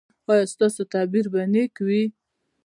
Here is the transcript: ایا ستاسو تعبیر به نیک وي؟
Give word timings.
ایا 0.29 0.49
ستاسو 0.53 0.81
تعبیر 0.93 1.25
به 1.33 1.41
نیک 1.53 1.73
وي؟ 1.85 2.03